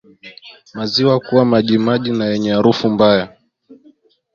[0.75, 3.37] Maziwa kuwa majimaji na yenye harufu mbaya